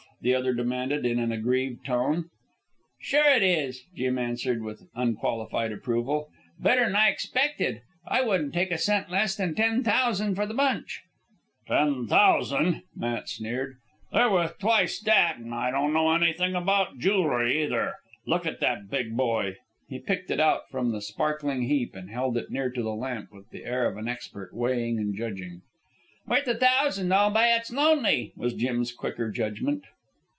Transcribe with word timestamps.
the 0.23 0.35
other 0.35 0.53
demanded 0.53 1.03
in 1.03 1.17
an 1.17 1.31
aggrieved 1.31 1.83
tone. 1.83 2.23
"Sure 2.99 3.27
it 3.33 3.41
is," 3.41 3.81
Jim 3.95 4.19
answered 4.19 4.61
with 4.61 4.83
unqualified 4.93 5.71
approval. 5.71 6.29
"Better'n 6.59 6.95
I 6.95 7.09
expected. 7.09 7.81
I 8.07 8.21
wouldn't 8.21 8.53
take 8.53 8.69
a 8.69 8.77
cent 8.77 9.09
less 9.09 9.35
than 9.35 9.55
ten 9.55 9.83
thousan' 9.83 10.35
for 10.35 10.45
the 10.45 10.53
bunch." 10.53 11.01
"Ten 11.67 12.05
thousan'," 12.05 12.83
Matt 12.95 13.29
sneered. 13.29 13.77
"They're 14.13 14.29
worth 14.29 14.59
twic't 14.59 15.01
that, 15.05 15.37
an' 15.37 15.53
I 15.53 15.71
don't 15.71 15.91
know 15.91 16.13
anything 16.13 16.53
about 16.53 16.99
joolery, 16.99 17.63
either. 17.63 17.95
Look 18.27 18.45
at 18.45 18.59
that 18.59 18.91
big 18.91 19.17
boy!" 19.17 19.55
He 19.89 19.97
picked 19.97 20.29
it 20.29 20.39
out 20.39 20.69
from 20.69 20.91
the 20.91 21.01
sparkling 21.01 21.63
heap 21.63 21.95
and 21.95 22.11
held 22.11 22.37
it 22.37 22.51
near 22.51 22.69
to 22.69 22.83
the 22.83 22.93
lamp 22.93 23.31
with 23.33 23.49
the 23.49 23.65
air 23.65 23.87
of 23.89 23.97
an 23.97 24.07
expert, 24.07 24.53
weighing 24.53 24.99
and 24.99 25.15
judging. 25.17 25.63
"Worth 26.27 26.47
a 26.47 26.53
thousan' 26.53 27.11
all 27.11 27.31
by 27.31 27.47
its 27.47 27.73
lonely," 27.73 28.33
was 28.37 28.53
Jim's 28.53 28.91
quicker 28.93 29.31
judgment. 29.31 29.83